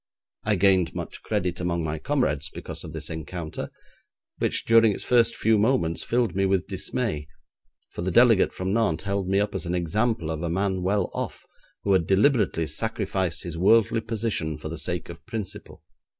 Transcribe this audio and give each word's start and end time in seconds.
I 0.43 0.55
gained 0.55 0.95
much 0.95 1.21
credit 1.21 1.59
among 1.59 1.83
my 1.83 1.99
comrades 1.99 2.49
because 2.49 2.83
of 2.83 2.91
this 2.91 3.07
encounter, 3.07 3.69
which, 4.39 4.65
during 4.65 4.93
its 4.93 5.03
first 5.03 5.35
few 5.35 5.59
moments, 5.59 6.01
filled 6.03 6.33
me 6.35 6.47
with 6.47 6.65
dismay, 6.65 7.27
for 7.91 8.01
the 8.01 8.09
delegate 8.09 8.51
from 8.51 8.73
Nantes 8.73 9.03
held 9.03 9.29
me 9.29 9.39
up 9.39 9.53
as 9.53 9.67
an 9.67 9.75
example 9.75 10.31
of 10.31 10.41
a 10.41 10.49
man 10.49 10.81
well 10.81 11.11
off, 11.13 11.45
who 11.83 11.93
had 11.93 12.07
deliberately 12.07 12.65
sacrificed 12.65 13.43
his 13.43 13.59
worldly 13.59 14.01
position 14.01 14.57
for 14.57 14.69
the 14.69 14.79
sake 14.79 15.07
of 15.07 15.23
principle. 15.27 15.83